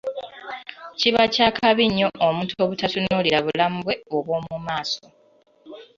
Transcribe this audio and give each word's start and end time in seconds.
Kiba 0.99 1.23
kya 1.33 1.47
kabi 1.57 1.83
nnyo 1.87 2.07
omuntu 2.27 2.53
obutatunuulira 2.63 3.37
bulamu 3.45 3.77
bwe 3.85 3.95
obwo 4.15 4.35
mumaaso. 4.45 5.03